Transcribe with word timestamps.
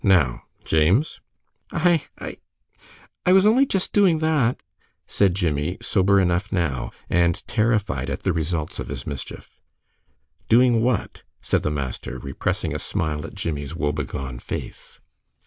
Now, 0.03 0.45
James!" 0.65 1.21
"I 1.71 2.05
I 2.17 2.37
I 3.23 3.33
was 3.33 3.45
only 3.45 3.67
just 3.67 3.93
doing 3.93 4.17
that," 4.17 4.63
said 5.05 5.35
Jimmie, 5.35 5.77
sober 5.79 6.19
enough 6.19 6.51
now, 6.51 6.89
and 7.07 7.45
terrified 7.45 8.09
at 8.09 8.23
the 8.23 8.33
results 8.33 8.79
of 8.79 8.87
his 8.87 9.05
mischief. 9.05 9.59
"Doing 10.49 10.81
what?" 10.81 11.21
said 11.39 11.61
the 11.61 11.69
master, 11.69 12.17
repressing 12.17 12.73
a 12.73 12.79
smile 12.79 13.23
at 13.27 13.35
Jimmie's 13.35 13.75
woebegone 13.75 14.39
face. 14.39 14.99